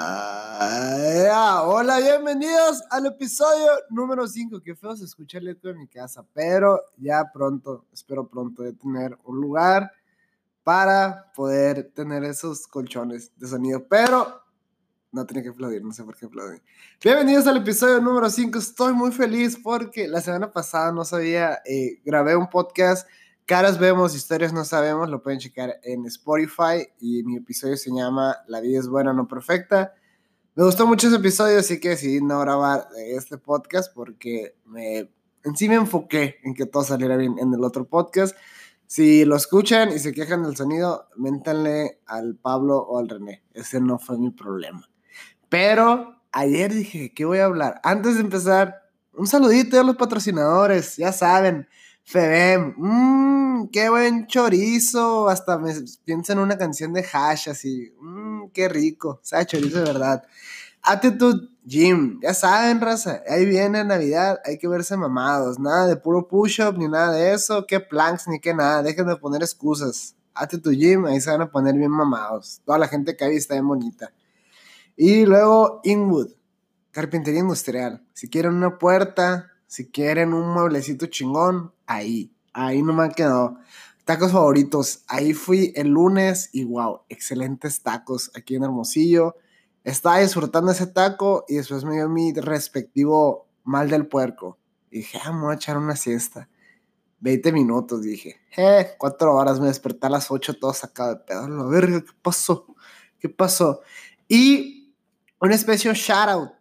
[0.00, 4.60] Ah, hola, bienvenidos al episodio número 5.
[4.60, 8.74] Qué feo se escucha el eco en mi casa, pero ya pronto, espero pronto de
[8.74, 9.90] tener un lugar
[10.62, 13.88] para poder tener esos colchones de sonido.
[13.88, 14.40] Pero
[15.10, 16.62] no tenía que aplaudir, no sé por qué aplaudir.
[17.02, 18.56] Bienvenidos al episodio número 5.
[18.56, 23.08] Estoy muy feliz porque la semana pasada no sabía, eh, grabé un podcast
[23.48, 28.36] Caras vemos, historias no sabemos, lo pueden checar en Spotify y mi episodio se llama
[28.46, 29.94] La vida es buena, no perfecta.
[30.54, 35.10] Me gustó mucho ese episodio, así que decidí no grabar este podcast porque me,
[35.44, 38.36] en sí me enfoqué en que todo saliera bien en el otro podcast.
[38.86, 43.44] Si lo escuchan y se quejan del sonido, méntanle al Pablo o al René.
[43.54, 44.90] Ese no fue mi problema.
[45.48, 47.80] Pero ayer dije, ¿qué voy a hablar?
[47.82, 48.74] Antes de empezar,
[49.14, 51.66] un saludito a los patrocinadores, ya saben.
[52.10, 55.28] Febem, mmm, qué buen chorizo.
[55.28, 55.74] Hasta me
[56.06, 59.20] pienso en una canción de Hash así, mmm, qué rico.
[59.22, 60.22] Sabe chorizo de verdad.
[60.80, 63.22] Attitude Gym, ya saben, raza.
[63.28, 65.58] Ahí viene Navidad, hay que verse mamados.
[65.58, 67.66] Nada de puro push-up ni nada de eso.
[67.66, 68.82] Qué planks ni qué nada.
[68.82, 70.16] Dejen de poner excusas.
[70.32, 72.62] Attitude Gym, ahí se van a poner bien mamados.
[72.64, 74.14] Toda la gente que hay está bien bonita.
[74.96, 76.30] Y luego Inwood,
[76.90, 78.02] carpintería industrial.
[78.14, 83.58] Si quieren una puerta, si quieren un mueblecito chingón, ahí, ahí no me quedado.
[84.04, 89.36] Tacos favoritos, ahí fui el lunes y wow, excelentes tacos aquí en Hermosillo.
[89.84, 94.58] Estaba disfrutando ese taco y después me dio mi respectivo mal del puerco.
[94.90, 96.48] Y dije, ah, me voy a echar una siesta.
[97.20, 98.40] 20 minutos, dije.
[98.56, 101.46] Eh, cuatro horas, me desperté a las 8 todo sacado de pedo.
[101.46, 102.74] La verga, ¿qué pasó?
[103.18, 103.82] ¿Qué pasó?
[104.28, 104.94] Y
[105.40, 106.52] un especial shout out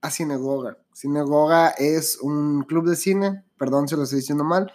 [0.00, 0.78] a Sinagoga.
[0.96, 4.72] Sinagoga es un club de cine, perdón si lo estoy diciendo mal,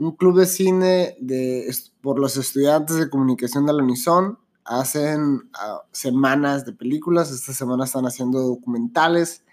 [0.00, 4.36] un club de cine de, por los estudiantes de comunicación de la Unison.
[4.64, 9.44] Hacen uh, semanas de películas, esta semana están haciendo documentales.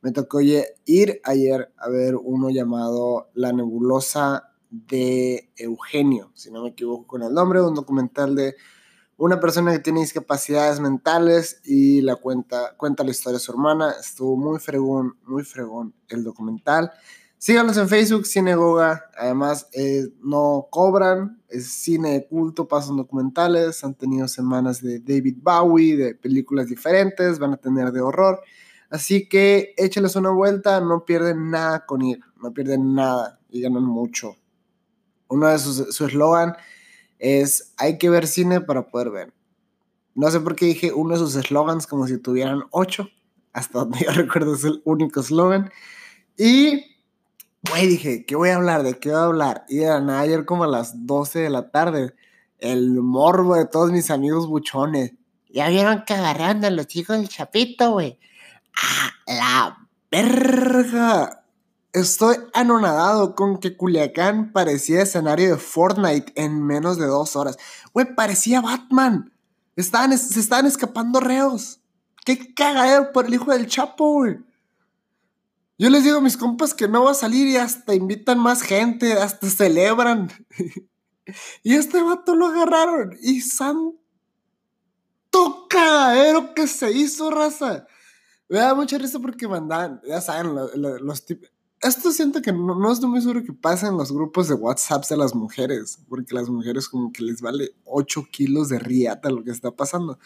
[0.00, 6.70] Me tocó ir ayer a ver uno llamado La Nebulosa de Eugenio, si no me
[6.70, 8.56] equivoco con el nombre, un documental de
[9.18, 13.94] una persona que tiene discapacidades mentales y la cuenta, cuenta la historia de su hermana.
[13.98, 16.92] Estuvo muy fregón, muy fregón el documental.
[17.38, 19.10] Síganos en Facebook, Cinegoga.
[19.16, 23.84] Además, eh, no cobran, es cine de culto, pasan documentales.
[23.84, 28.40] Han tenido semanas de David Bowie, de películas diferentes, van a tener de horror.
[28.90, 33.84] Así que échales una vuelta, no pierden nada con ir, no pierden nada y ganan
[33.84, 34.36] mucho.
[35.28, 36.54] Uno de sus, su eslogan
[37.18, 39.32] es hay que ver cine para poder ver.
[40.14, 43.08] No sé por qué dije uno de sus eslogans como si tuvieran ocho.
[43.52, 45.70] Hasta donde yo recuerdo es el único eslogan.
[46.36, 46.84] Y,
[47.70, 48.82] güey, dije, ¿qué voy a hablar?
[48.82, 49.64] ¿De qué voy a hablar?
[49.68, 52.14] Y de nada, ayer como a las 12 de la tarde,
[52.58, 55.12] el morbo de todos mis amigos buchones.
[55.48, 58.18] Ya vieron que agarraron a los hijos del chapito, güey.
[58.76, 61.45] ¡Ah, la verga!
[61.96, 67.56] Estoy anonadado con que Culiacán parecía escenario de Fortnite en menos de dos horas.
[67.94, 69.32] Güey, parecía Batman.
[69.76, 71.80] Estaban, se estaban escapando reos.
[72.26, 74.36] Qué cagadero por el hijo del Chapo, güey.
[75.78, 78.60] Yo les digo a mis compas que no va a salir y hasta invitan más
[78.60, 80.30] gente, hasta celebran.
[81.62, 83.16] y este vato lo agarraron.
[83.22, 83.96] Y santo
[85.70, 87.86] cagadero que se hizo, raza.
[88.50, 92.74] Me da mucha risa porque mandan, ya saben, los, los tipos esto siento que no,
[92.74, 96.34] no, estoy muy seguro que pasa en los grupos de WhatsApp de las mujeres, porque
[96.34, 100.18] las mujeres como que les vale 8 kilos de riata lo que está pasando.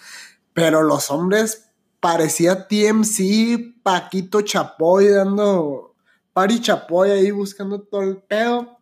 [0.53, 5.97] Pero los hombres parecía TMC, Paquito Chapoy dando
[6.33, 8.79] Pari Chapoy ahí buscando todo el pedo.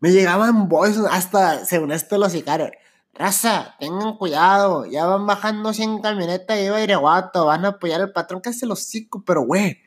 [0.00, 2.70] Me llegaban boys, hasta según esto los sicarios.
[3.14, 8.12] Raza, tengan cuidado, ya van bajando 100 camionetas y va guato, van a apoyar al
[8.12, 9.85] patrón que hace los hocico, pero güey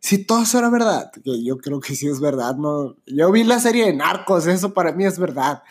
[0.00, 2.96] si todo eso era verdad, que yo creo que sí es verdad, no.
[3.06, 5.62] Yo vi la serie de Narcos, eso para mí es verdad.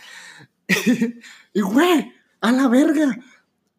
[1.54, 3.18] y güey, a la verga.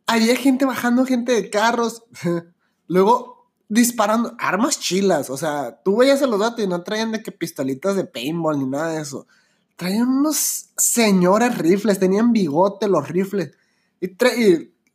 [0.06, 2.02] Había gente bajando gente de carros,
[2.88, 7.22] luego disparando armas chilas, o sea, tú veías a los datos y no traían de
[7.22, 9.28] que pistolitas de paintball ni nada de eso.
[9.76, 13.52] Traían unos señores rifles, tenían bigote los rifles.
[14.00, 14.10] Y,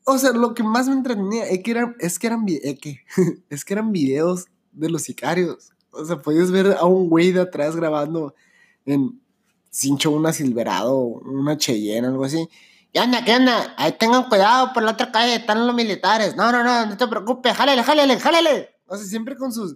[0.03, 2.45] o sea, lo que más me entretenía es que eran, es que eran,
[3.49, 5.71] es que eran videos de los sicarios.
[5.91, 8.35] O sea, puedes ver a un güey de atrás grabando
[8.85, 9.19] en
[9.69, 12.47] cincho una Silverado, una Cheyenne, algo así.
[12.93, 13.25] ¿Qué onda?
[13.25, 13.73] ¿Qué onda?
[13.77, 16.35] Ahí tengan cuidado por la otra calle, están los militares.
[16.35, 18.69] No, no, no, no te preocupes, jálele, jálele, jálele.
[18.87, 19.75] O sea, siempre con sus,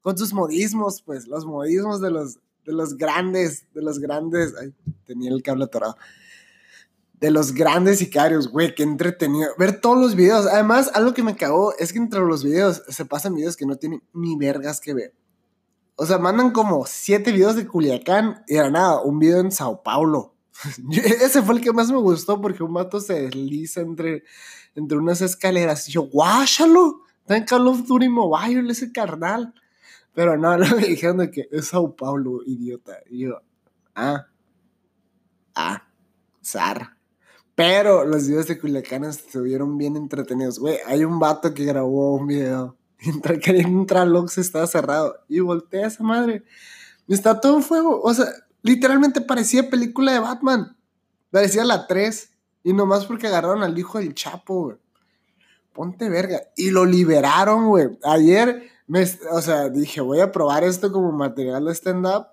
[0.00, 4.54] con sus modismos, pues, los modismos de los, de los grandes, de los grandes.
[4.58, 4.72] Ay,
[5.04, 5.96] tenía el cable atorado.
[7.20, 9.50] De los grandes sicarios, güey, qué entretenido.
[9.58, 10.46] Ver todos los videos.
[10.46, 13.76] Además, algo que me cagó es que entre los videos se pasan videos que no
[13.76, 15.14] tienen ni vergas que ver.
[15.96, 19.82] O sea, mandan como siete videos de Culiacán y era nada, un video en Sao
[19.82, 20.34] Paulo.
[20.90, 24.24] Ese fue el que más me gustó porque un vato se desliza entre,
[24.74, 25.88] entre unas escaleras.
[25.88, 29.54] Y yo, guáchalo, está en Call of Duty Mobile ese carnal.
[30.14, 32.98] Pero no, no me dijeron que es Sao Paulo, idiota.
[33.08, 33.40] Y yo,
[33.94, 34.26] ah,
[35.54, 35.88] ah,
[36.42, 36.94] zar.
[37.54, 40.58] Pero los videos de Culiacán estuvieron bien entretenidos.
[40.58, 45.16] Güey, hay un vato que grabó un video Mientras que entrar Lux estaba cerrado.
[45.28, 46.44] Y voltea esa madre.
[47.08, 48.00] Está todo en fuego.
[48.02, 48.26] O sea,
[48.62, 50.76] literalmente parecía película de Batman.
[51.30, 52.30] Parecía la 3.
[52.62, 54.76] Y nomás porque agarraron al hijo del Chapo, güey.
[55.72, 56.40] Ponte verga.
[56.56, 57.98] Y lo liberaron, güey.
[58.04, 62.26] Ayer, me, o sea, dije, voy a probar esto como material de stand-up.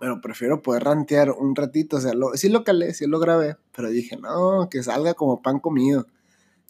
[0.00, 1.98] Pero prefiero poder rantear un ratito.
[1.98, 3.58] O sea, lo, sí lo calé, sí lo grabé.
[3.76, 6.06] Pero dije, no, que salga como pan comido.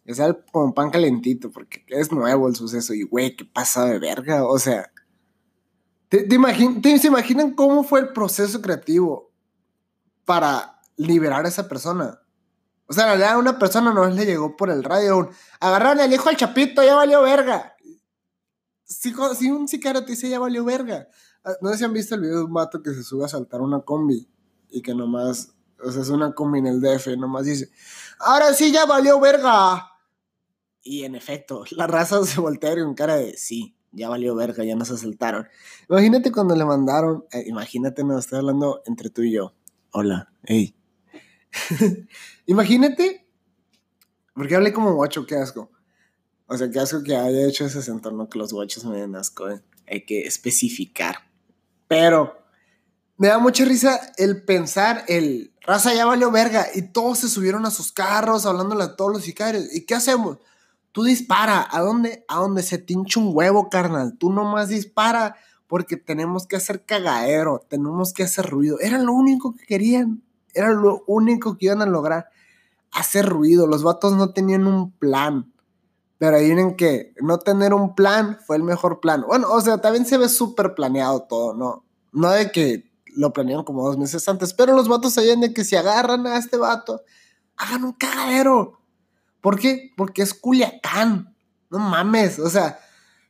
[0.04, 2.92] Que sea como pan calentito, porque es nuevo el suceso.
[2.92, 4.44] Y, güey, qué pasa de verga.
[4.44, 4.90] O sea,
[6.08, 9.30] ¿te, te, ¿se imaginan cómo fue el proceso creativo
[10.24, 12.20] para liberar a esa persona?
[12.88, 15.18] O sea, la una persona no le llegó por el radio.
[15.18, 15.28] Un,
[15.60, 17.76] Agarraron el hijo al chapito, ya valió verga.
[18.84, 21.06] Si, si un sicario te dice ya valió verga.
[21.44, 23.28] Ah, no sé si han visto el video de un vato que se sube a
[23.28, 24.28] saltar una combi
[24.68, 27.70] y que nomás, o sea, es una combi en el DF, nomás dice,
[28.18, 29.86] ahora sí ya valió verga.
[30.82, 34.76] Y en efecto, la raza se voltea con cara de sí, ya valió verga, ya
[34.76, 35.48] nos asaltaron.
[35.88, 39.54] Imagínate cuando le mandaron, eh, imagínate, nos estoy hablando entre tú y yo.
[39.92, 40.76] Hola, hey.
[42.46, 43.26] imagínate,
[44.34, 45.70] porque hablé como guacho, qué asco.
[46.46, 49.48] O sea, qué asco que haya hecho ese entorno que los guachos me den asco,
[49.48, 49.62] eh.
[49.86, 51.29] hay que especificar.
[51.90, 52.38] Pero
[53.16, 57.66] me da mucha risa el pensar, el raza ya valió verga, y todos se subieron
[57.66, 59.64] a sus carros hablándole a todos los sicarios.
[59.74, 60.38] ¿Y qué hacemos?
[60.92, 62.24] Tú dispara, ¿a dónde?
[62.28, 64.16] A donde se te hincha un huevo, carnal.
[64.18, 65.34] Tú nomás dispara
[65.66, 68.78] porque tenemos que hacer cagadero, tenemos que hacer ruido.
[68.78, 70.22] Era lo único que querían,
[70.54, 72.28] era lo único que iban a lograr,
[72.92, 73.66] hacer ruido.
[73.66, 75.49] Los vatos no tenían un plan.
[76.20, 79.24] Pero ahí vienen que no tener un plan fue el mejor plan.
[79.26, 81.86] Bueno, o sea, también se ve súper planeado todo, ¿no?
[82.12, 85.64] No de que lo planearon como dos meses antes, pero los vatos sabían de que
[85.64, 87.00] si agarran a este vato,
[87.56, 88.82] hagan un cagadero.
[89.40, 89.92] ¿Por qué?
[89.96, 91.34] Porque es Culiacán.
[91.70, 92.78] No mames, o sea,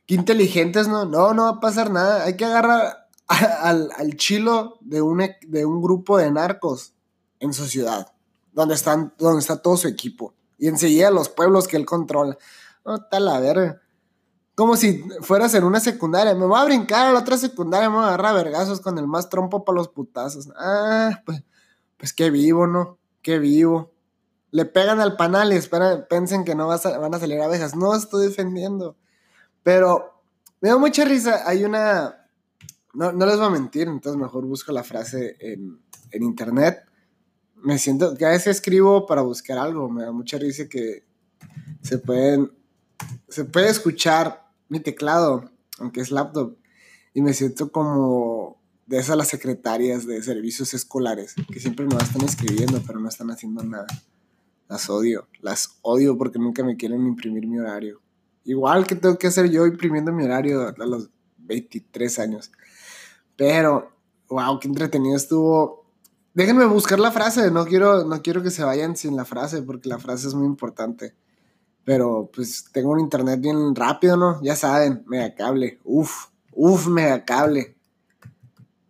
[0.05, 1.05] qué inteligentes, ¿no?
[1.05, 2.25] No, no va a pasar nada.
[2.25, 6.93] Hay que agarrar al, chilo de un, de un grupo de narcos
[7.39, 8.11] en su ciudad,
[8.51, 10.33] donde, están, donde está todo su equipo.
[10.57, 12.37] Y enseguida los pueblos que él controla.
[12.85, 13.81] No, está la verga.
[14.55, 16.35] Como si fueras en una secundaria.
[16.35, 18.97] Me voy a brincar a la otra secundaria, me voy a agarrar a vergazos con
[18.97, 20.49] el más trompo para los putazos.
[20.57, 21.43] Ah, pues,
[21.97, 22.97] pues qué vivo, ¿no?
[23.21, 23.91] Qué vivo
[24.51, 27.75] le pegan al panal y esperan, piensen que no van a salir abejas.
[27.75, 28.97] No estoy defendiendo.
[29.63, 30.21] Pero
[30.59, 31.47] me da mucha risa.
[31.49, 32.27] Hay una.
[32.93, 35.79] No, les voy a mentir, entonces mejor busco la frase en,
[36.11, 36.83] internet.
[37.55, 39.89] Me siento que a veces escribo para buscar algo.
[39.89, 41.05] Me da mucha risa que
[41.81, 42.51] se pueden.
[43.29, 45.49] Se puede escuchar mi teclado,
[45.79, 46.55] aunque es laptop.
[47.13, 52.23] Y me siento como de esas las secretarias de servicios escolares, que siempre me están
[52.23, 53.87] escribiendo, pero no están haciendo nada.
[54.67, 58.01] Las odio, las odio porque nunca me quieren imprimir mi horario.
[58.43, 62.51] Igual que tengo que hacer yo imprimiendo mi horario a los 23 años.
[63.35, 63.91] Pero,
[64.29, 65.85] wow, qué entretenido estuvo.
[66.33, 69.89] Déjenme buscar la frase, no quiero, no quiero que se vayan sin la frase porque
[69.89, 71.13] la frase es muy importante.
[71.83, 74.41] Pero pues tengo un internet bien rápido, ¿no?
[74.43, 75.79] Ya saben, mega cable.
[75.83, 77.75] Uf, uf, mega cable.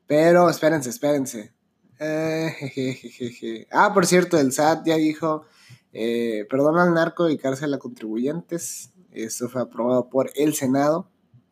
[0.07, 1.53] Pero espérense, espérense.
[1.99, 5.45] Eh, ah, por cierto, el SAT ya dijo
[5.93, 8.91] eh, perdona al narco y cárcel a contribuyentes.
[9.11, 11.09] Esto fue aprobado por el Senado.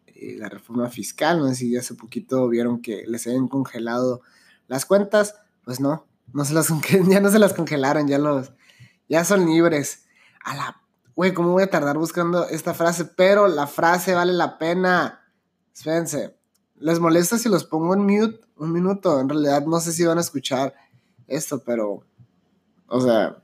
[0.07, 4.21] Eh, la reforma fiscal, no sé si hace poquito vieron que les habían congelado
[4.67, 5.35] las cuentas.
[5.63, 6.69] Pues no, no se las,
[7.07, 8.51] ya no se las congelaron, ya, los,
[9.07, 10.05] ya son libres.
[10.43, 10.81] A la...
[11.19, 13.03] Güey, ¿cómo voy a tardar buscando esta frase?
[13.03, 15.19] Pero la frase vale la pena.
[15.75, 16.37] Espérense.
[16.77, 19.19] ¿Les molesta si los pongo en mute un minuto?
[19.19, 20.73] En realidad no sé si van a escuchar
[21.27, 22.05] esto, pero...
[22.87, 23.43] O sea,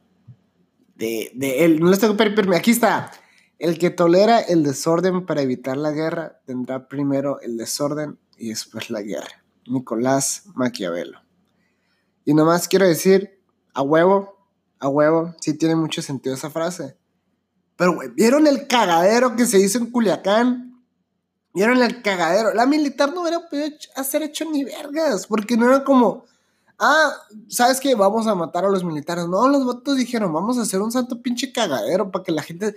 [0.96, 1.82] de, de él.
[1.82, 3.12] No les tengo que Aquí está.
[3.60, 8.90] El que tolera el desorden para evitar la guerra tendrá primero el desorden y después
[8.90, 9.44] la guerra.
[9.68, 11.20] Nicolás Maquiavelo.
[12.24, 13.38] Y nomás quiero decir,
[13.74, 14.48] a huevo,
[14.80, 16.96] a huevo, sí tiene mucho sentido esa frase.
[17.76, 20.84] Pero, güey, ¿vieron el cagadero que se hizo en Culiacán?
[21.54, 22.54] ¿Vieron el cagadero?
[22.54, 26.26] La militar no hubiera podido hacer hecho ni vergas, porque no era como,
[26.80, 27.14] ah,
[27.48, 27.96] ¿sabes qué?
[27.96, 29.28] Vamos a matar a los militares.
[29.28, 32.76] No, los votos dijeron, vamos a hacer un santo pinche cagadero para que la gente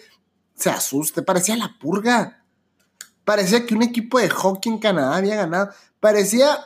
[0.55, 1.23] se asuste.
[1.23, 2.45] Parecía la purga.
[3.25, 5.71] Parecía que un equipo de hockey en Canadá había ganado.
[6.01, 6.59] Parecía...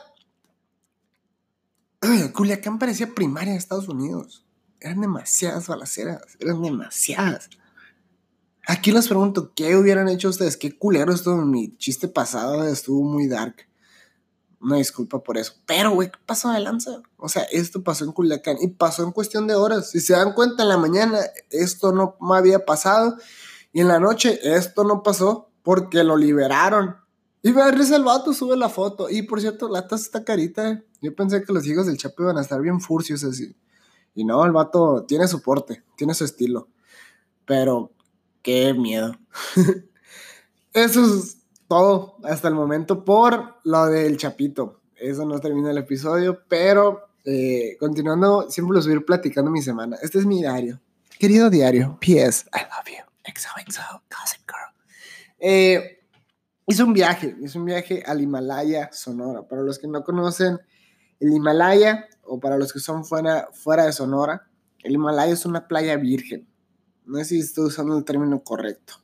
[2.33, 4.45] Culiacán parecía primaria de Estados Unidos.
[4.79, 7.49] Eran demasiadas balaceras, eran demasiadas.
[8.67, 10.57] Aquí les pregunto, ¿qué hubieran hecho ustedes?
[10.57, 13.67] Qué culero esto, mi chiste pasado estuvo muy dark.
[14.61, 15.53] Una disculpa por eso.
[15.65, 17.01] Pero, güey, ¿qué pasó de lanza?
[17.17, 19.91] O sea, esto pasó en Culiacán y pasó en cuestión de horas.
[19.91, 23.17] Si se dan cuenta, en la mañana esto no había pasado
[23.73, 26.95] y en la noche esto no pasó porque lo liberaron.
[27.41, 29.09] Y me risa el vato, sube la foto.
[29.09, 30.81] Y por cierto, la taza está carita.
[31.01, 33.55] Yo pensé que los hijos del Chapo iban a estar bien furcios así.
[34.15, 36.69] Y no, el vato tiene su porte, tiene su estilo.
[37.45, 37.91] Pero,
[38.43, 39.17] qué miedo.
[40.73, 44.81] Eso es todo hasta el momento por lo del Chapito.
[44.95, 49.61] Eso no termina el episodio, pero eh, continuando, siempre los voy a ir platicando mi
[49.61, 49.97] semana.
[50.01, 50.79] Este es mi diario.
[51.17, 52.45] Querido diario, P.S.
[52.53, 53.13] I love you.
[53.25, 54.73] XOXO, Gossip Girl.
[55.39, 55.99] Eh,
[56.67, 59.47] hice un viaje, hice un viaje al Himalaya, Sonora.
[59.47, 60.59] Para los que no conocen
[61.19, 64.49] el Himalaya, o para los que son fuera, fuera de Sonora,
[64.83, 66.47] el Himalaya es una playa virgen.
[67.05, 68.95] No sé si estoy usando el término correcto.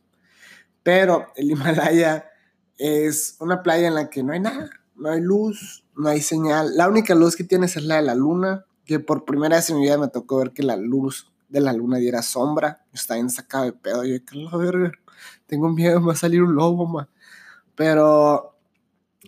[0.84, 2.30] Pero el Himalaya
[2.78, 6.76] es una playa en la que no hay nada, no hay luz, no hay señal.
[6.76, 9.78] La única luz que tienes es la de la luna, que por primera vez en
[9.78, 12.86] mi vida me tocó ver que la luz de la luna diera sombra.
[12.94, 14.06] Está en sacado de pedo.
[14.06, 14.92] Yo, que la verga,
[15.48, 17.10] tengo miedo, me va a salir un lobo, ma.
[17.76, 18.56] Pero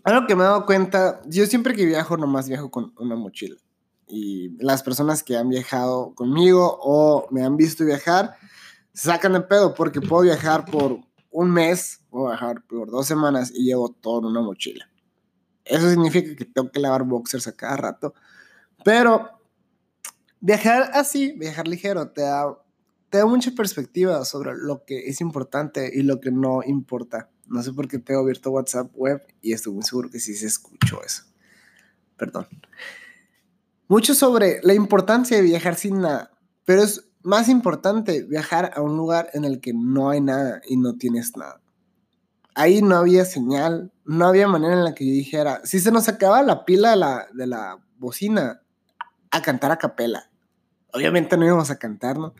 [0.04, 3.58] algo que me he dado cuenta, yo siempre que viajo, nomás viajo con una mochila.
[4.08, 8.36] Y las personas que han viajado conmigo o me han visto viajar,
[8.94, 11.00] sacan de pedo porque puedo viajar por
[11.32, 14.90] un mes, a bajar por dos semanas y llevo todo en una mochila.
[15.64, 18.14] Eso significa que tengo que lavar boxers a cada rato.
[18.84, 19.30] Pero
[20.40, 22.58] viajar así, viajar ligero, te da,
[23.10, 27.30] te da mucha perspectiva sobre lo que es importante y lo que no importa.
[27.48, 30.48] No sé por qué tengo abierto WhatsApp web y estoy muy seguro que sí se
[30.48, 31.24] escuchó eso.
[32.18, 32.48] Perdón.
[33.88, 36.32] Mucho sobre la importancia de viajar sin nada,
[36.66, 40.78] pero es más importante viajar a un lugar en el que no hay nada y
[40.78, 41.62] no tienes nada.
[42.54, 46.10] Ahí no había señal, no había manera en la que yo dijera, si se nos
[46.10, 48.62] acaba la pila de la, de la bocina,
[49.32, 50.30] a cantar a capela.
[50.94, 52.34] Obviamente no íbamos a cantar, ¿no?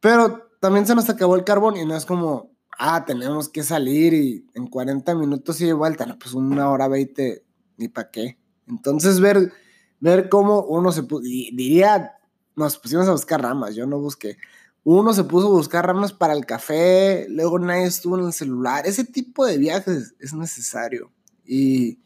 [0.00, 4.14] Pero también se nos acabó el carbón y no es como, ah, tenemos que salir
[4.14, 7.44] y en 40 minutos y de vuelta, no, pues una hora 20,
[7.76, 8.38] ni para qué.
[8.66, 9.52] Entonces ver,
[10.00, 12.12] ver cómo uno se diría
[12.56, 14.38] nos pusimos a buscar ramas, yo no busqué.
[14.82, 18.86] Uno se puso a buscar ramas para el café, luego nadie estuvo en el celular.
[18.86, 21.12] Ese tipo de viajes es necesario.
[21.44, 22.00] Y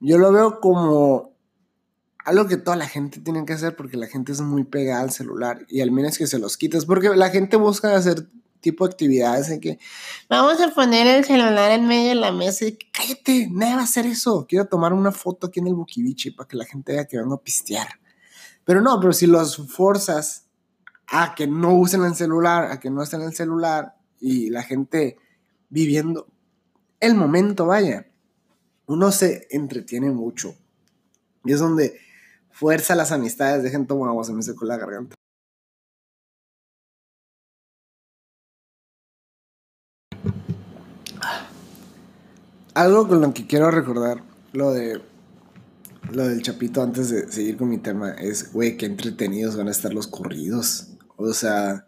[0.00, 1.32] yo lo veo como
[2.24, 5.10] algo que toda la gente tiene que hacer porque la gente es muy pegada al
[5.10, 8.28] celular y al menos que se los quites, porque la gente busca hacer
[8.60, 9.78] tipo de actividades en que
[10.28, 13.84] vamos a poner el celular en medio de la mesa y cállate, nadie va a
[13.84, 14.46] hacer eso.
[14.48, 17.34] Quiero tomar una foto aquí en el Bukivichi para que la gente vea que vengo
[17.34, 18.01] a pistear.
[18.64, 20.46] Pero no, pero si los forzas
[21.08, 24.62] a que no usen el celular, a que no estén en el celular y la
[24.62, 25.18] gente
[25.68, 26.26] viviendo
[27.00, 28.06] el momento, vaya,
[28.86, 30.54] uno se entretiene mucho.
[31.44, 31.98] Y es donde
[32.50, 33.62] fuerza las amistades.
[33.62, 35.16] Dejen tomar agua, se me secó la garganta.
[42.74, 45.02] Algo con lo que quiero recordar, lo de
[46.10, 49.70] lo del Chapito antes de seguir con mi tema es, güey, qué entretenidos van a
[49.70, 50.88] estar los corridos.
[51.16, 51.86] O sea,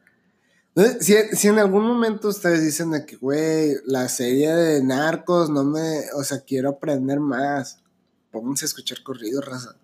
[1.01, 5.65] si, si en algún momento ustedes dicen de que, güey, la serie de narcos no
[5.65, 7.81] me, o sea, quiero aprender más,
[8.31, 9.77] pónganse a escuchar corridos, raza.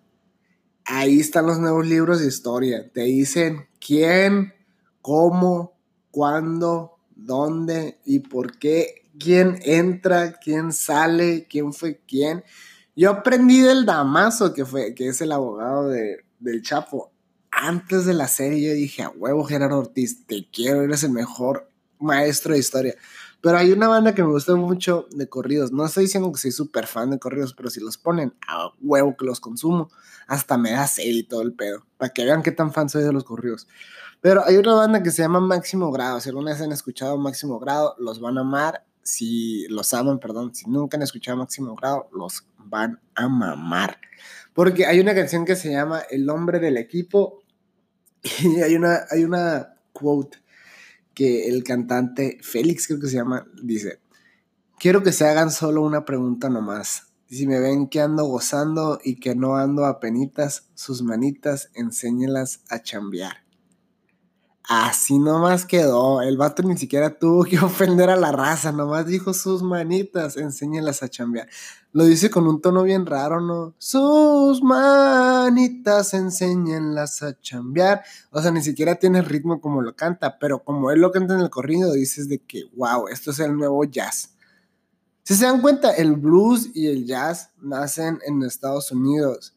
[0.85, 2.89] Ahí están los nuevos libros de historia.
[2.91, 4.53] Te dicen quién,
[5.01, 5.77] cómo,
[6.09, 12.43] cuándo, dónde y por qué, quién entra, quién sale, quién fue quién.
[12.95, 17.11] Yo aprendí del Damaso, que, fue, que es el abogado de, del Chapo.
[17.49, 21.69] Antes de la serie yo dije, a huevo Gerardo Ortiz, te quiero, eres el mejor
[21.99, 22.95] maestro de historia.
[23.41, 25.71] Pero hay una banda que me gusta mucho de corridos.
[25.71, 29.15] No estoy diciendo que soy súper fan de corridos, pero si los ponen a huevo
[29.17, 29.89] que los consumo,
[30.27, 31.85] hasta me da sed y todo el pedo.
[31.97, 33.67] Para que vean qué tan fan soy de los corridos.
[34.21, 36.19] Pero hay una banda que se llama Máximo Grado.
[36.19, 38.85] Si alguna vez han escuchado Máximo Grado, los van a amar.
[39.03, 43.99] Si los aman, perdón, si nunca han escuchado Máximo Grado, los van a mamar.
[44.53, 47.41] Porque hay una canción que se llama El hombre del equipo
[48.43, 50.37] y hay una, hay una quote
[51.13, 53.99] que el cantante Félix, creo que se llama, dice,
[54.79, 57.07] quiero que se hagan solo una pregunta nomás.
[57.27, 62.61] Si me ven que ando gozando y que no ando a penitas, sus manitas enséñelas
[62.69, 63.43] a chambear.
[64.63, 66.21] Así nomás quedó.
[66.21, 71.03] El vato ni siquiera tuvo que ofender a la raza, nomás dijo sus manitas, enséñelas
[71.03, 71.47] a chambear.
[71.93, 73.73] Lo dice con un tono bien raro, ¿no?
[73.77, 78.03] Sus manitas, enséñenlas a chambear.
[78.31, 81.33] O sea, ni siquiera tiene el ritmo como lo canta, pero como él lo canta
[81.33, 84.35] en el corrido, dices de que, wow, esto es el nuevo jazz.
[85.23, 89.55] Si se dan cuenta, el blues y el jazz nacen en Estados Unidos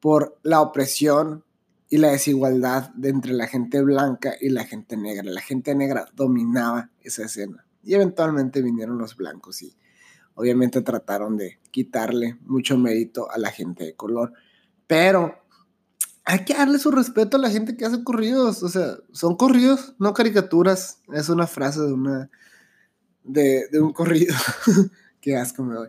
[0.00, 1.44] por la opresión
[1.88, 5.24] y la desigualdad de entre la gente blanca y la gente negra.
[5.24, 9.76] La gente negra dominaba esa escena y eventualmente vinieron los blancos y
[10.34, 14.32] obviamente trataron de quitarle mucho mérito a la gente de color.
[14.86, 15.34] Pero
[16.24, 19.94] hay que darle su respeto a la gente que hace corridos, o sea, son corridos,
[19.98, 21.00] no caricaturas.
[21.12, 22.30] Es una frase de una
[23.22, 24.34] de, de un corrido.
[25.20, 25.88] Qué asco me doy.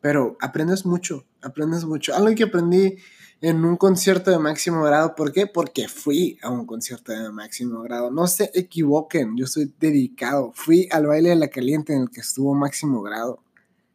[0.00, 2.14] Pero aprendes mucho, aprendes mucho.
[2.14, 2.96] Algo que aprendí
[3.40, 5.14] en un concierto de máximo grado.
[5.14, 5.46] ¿Por qué?
[5.46, 8.10] Porque fui a un concierto de máximo grado.
[8.10, 10.52] No se equivoquen, yo soy dedicado.
[10.54, 13.42] Fui al baile de la caliente en el que estuvo máximo grado.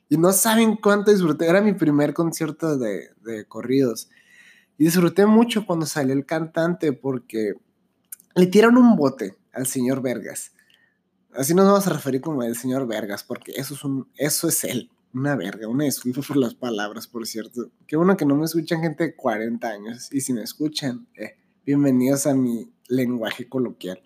[0.10, 1.48] Y no saben cuánto disfruté.
[1.48, 4.10] Era mi primer concierto de, de corridos.
[4.78, 7.54] Y disfruté mucho cuando salió el cantante porque
[8.36, 10.54] le tiraron un bote al señor Vergas.
[11.36, 14.64] Así nos vamos a referir como el señor Vergas, porque eso es, un, eso es
[14.64, 17.70] él una verga, una disculpa por las palabras, por cierto.
[17.86, 20.10] Qué bueno que no me escuchan gente de 40 años.
[20.12, 24.02] Y si me escuchan, eh, bienvenidos a mi lenguaje coloquial.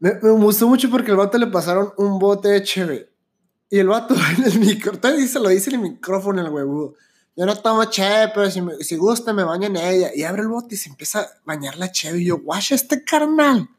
[0.00, 3.10] Me, gustó mucho porque el vato le pasaron un bote de cheve.
[3.70, 6.94] Y el vato en el micrófono, dice, lo dice en el micrófono el huevudo.
[7.36, 10.10] Yo no tomo cheve, pero si, si gusta me baño en ella.
[10.14, 12.20] Y abre el bote y se empieza a bañar la cheve.
[12.20, 13.70] Y yo, guacha este carnal.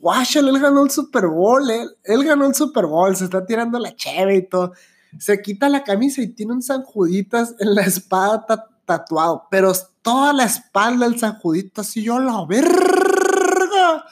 [0.00, 1.70] Guacha, él ganó el Super Bowl.
[1.70, 3.14] Él, él ganó el Super Bowl.
[3.14, 4.72] Se está tirando la cheve y todo
[5.18, 8.46] se quita la camisa y tiene un San Juditas en la espada
[8.84, 14.04] tatuado, pero toda la espalda el San Juditas y yo la verga.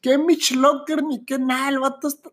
[0.00, 2.30] Que Mitch Locker ni que nada, el vato está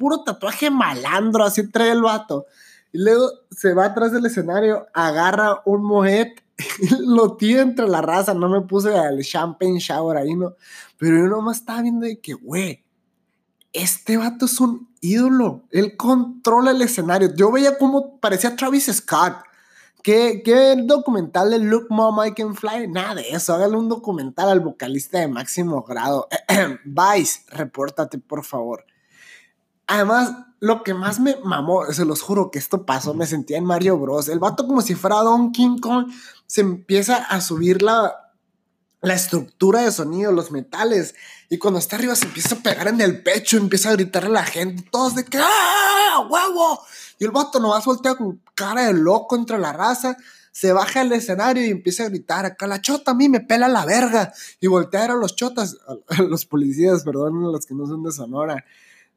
[0.00, 2.46] puro tatuaje malandro, así trae el vato.
[2.92, 6.42] Y luego se va atrás del escenario, agarra un mojet,
[7.00, 8.32] lo tira entre la raza.
[8.32, 10.54] No me puse al champagne shower ahí, ¿no?
[10.96, 12.82] Pero yo nomás estaba viendo de que, güey,
[13.72, 15.62] este vato es un ídolo.
[15.70, 17.34] Él controla el escenario.
[17.34, 19.36] Yo veía como parecía Travis Scott.
[20.02, 22.88] ¿Qué, ¿Qué, documental de Look Mom I Can Fly?
[22.88, 23.54] Nada de eso.
[23.54, 26.28] Hágale un documental al vocalista de máximo grado.
[26.84, 28.86] Vice, repórtate, por favor.
[29.86, 33.64] Además, lo que más me mamó, se los juro que esto pasó, me sentía en
[33.64, 34.28] Mario Bros.
[34.28, 36.10] El vato como si fuera Don King Kong,
[36.46, 38.29] se empieza a subir la,
[39.02, 41.14] la estructura de sonido, los metales.
[41.48, 44.28] Y cuando está arriba se empieza a pegar en el pecho, empieza a gritar a
[44.28, 46.80] la gente, todos de que ¡ah, huevo!
[47.18, 50.16] Y el vato nomás voltea con cara de loco entre la raza,
[50.52, 53.68] se baja al escenario y empieza a gritar, acá la chota a mí me pela
[53.68, 54.32] la verga.
[54.60, 58.12] Y voltea a los chotas, a los policías, perdón, a los que no son de
[58.12, 58.64] Sonora.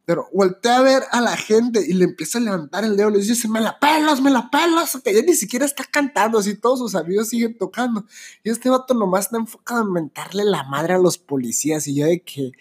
[0.06, 3.20] Pero voltea a ver a la gente y le empieza a levantar el dedo, le
[3.20, 6.80] dice, me la pelas, me la pelas, que ya ni siquiera está cantando, así todos
[6.80, 8.06] sus amigos siguen tocando.
[8.44, 12.06] Y este vato nomás está enfocado en mentarle la madre a los policías y yo
[12.06, 12.52] de que,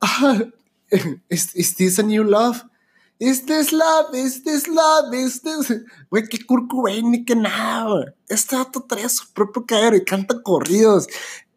[0.00, 0.44] ah,
[1.28, 2.62] ¿is, this a new love?
[3.18, 5.84] Este es love, este es love, este es...
[6.10, 11.06] Güey, qué güey, ni que nada, Este vato trae su propio caer y canta corridos.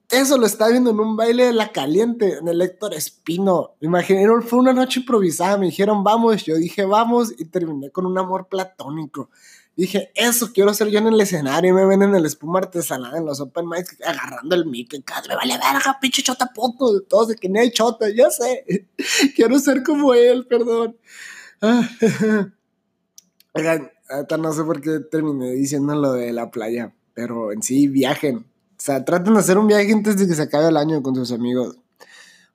[0.10, 3.76] Eso lo estaba viendo en un baile de la caliente, en el Héctor Espino.
[3.82, 8.18] Imaginé, fue una noche improvisada, me dijeron vamos, yo dije vamos y terminé con un
[8.18, 9.30] amor platónico.
[9.76, 11.74] Dije, eso quiero hacer yo en el escenario.
[11.74, 14.94] Me ven en el espuma artesanal, en los open mics, agarrando el mic.
[15.28, 17.02] Me vale verga, pinche chota puto.
[17.02, 18.88] Todos de que ni hay chota, ya sé.
[19.36, 20.96] quiero ser como él, perdón.
[23.54, 23.92] Oigan,
[24.40, 28.46] no sé por qué terminé diciendo lo de la playa, pero en sí, viajen
[28.86, 31.32] sea, traten de hacer un viaje antes de que se acabe el año con sus
[31.32, 31.78] amigos.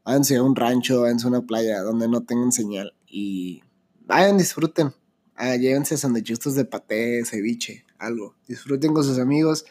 [0.04, 3.62] Váyanse a un rancho, váyanse a una playa donde no tengan señal y
[4.04, 4.92] vayan, disfruten.
[5.36, 8.34] Ah, llévense sandwichitos de paté, ceviche, algo.
[8.46, 9.64] Disfruten con sus amigos.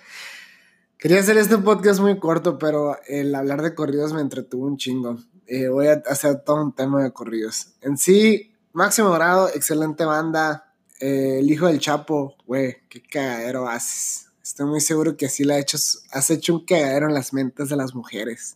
[0.98, 5.20] Quería hacer este podcast muy corto, pero el hablar de corridos me entretuvo un chingo.
[5.46, 7.76] Eh, voy a hacer todo un tema de corridos.
[7.82, 10.74] En sí, máximo grado, excelente banda.
[11.00, 14.27] Eh, el hijo del Chapo, güey, qué cagadero haces.
[14.48, 15.78] Estoy muy seguro que así la has hecho,
[16.10, 18.56] has hecho un cagadero en las mentes de las mujeres.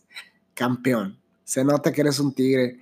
[0.54, 1.18] Campeón.
[1.44, 2.80] Se nota que eres un tigre.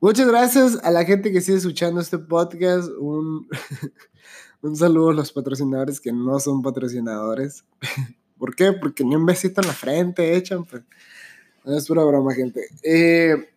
[0.00, 2.90] Muchas gracias a la gente que sigue escuchando este podcast.
[2.98, 3.48] Un,
[4.60, 7.64] un saludo a los patrocinadores que no son patrocinadores.
[8.38, 8.74] ¿Por qué?
[8.74, 10.66] Porque ni un besito en la frente echan.
[10.66, 10.82] Pues.
[11.64, 12.68] No es pura broma, gente.
[12.82, 13.48] Eh,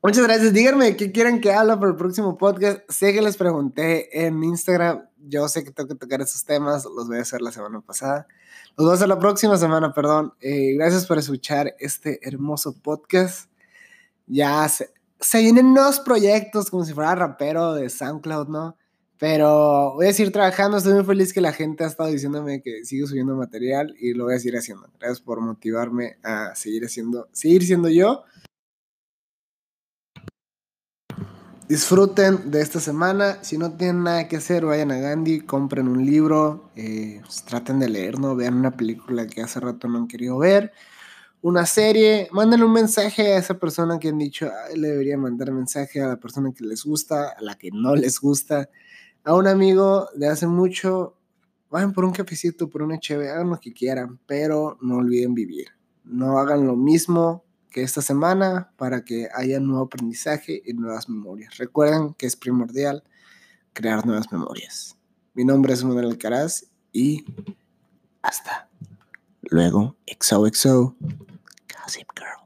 [0.00, 0.52] muchas gracias.
[0.52, 2.88] Díganme qué quieren que hable para el próximo podcast.
[2.88, 7.08] Sé que les pregunté en Instagram yo sé que tengo que tocar esos temas, los
[7.08, 8.26] voy a hacer la semana pasada.
[8.76, 10.34] Los voy a hacer la próxima semana, perdón.
[10.40, 13.50] Eh, gracias por escuchar este hermoso podcast.
[14.26, 18.76] Ya se, se vienen nuevos proyectos, como si fuera rapero de SoundCloud, ¿no?
[19.18, 20.78] Pero voy a seguir trabajando.
[20.78, 24.24] Estoy muy feliz que la gente ha estado diciéndome que sigo subiendo material y lo
[24.24, 24.88] voy a seguir haciendo.
[24.98, 28.24] Gracias por motivarme a seguir haciendo, seguir siendo yo.
[31.72, 33.42] Disfruten de esta semana.
[33.42, 37.80] Si no tienen nada que hacer, vayan a Gandhi, compren un libro, eh, pues, traten
[37.80, 38.36] de leer, ¿no?
[38.36, 40.70] Vean una película que hace rato no han querido ver,
[41.40, 46.02] una serie, manden un mensaje a esa persona que han dicho, le debería mandar mensaje
[46.02, 48.68] a la persona que les gusta, a la que no les gusta
[49.24, 51.16] a un amigo de hace mucho,
[51.70, 55.68] vayan por un cafecito, por una HB, hagan lo que quieran, pero no olviden vivir.
[56.04, 61.56] No hagan lo mismo que esta semana para que haya nuevo aprendizaje y nuevas memorias.
[61.56, 63.02] Recuerden que es primordial
[63.72, 64.96] crear nuevas memorias.
[65.34, 67.24] Mi nombre es Manuel Alcaraz y
[68.20, 68.68] hasta
[69.42, 69.96] luego.
[70.06, 70.94] XOXO.
[71.00, 72.41] Gossip Girl.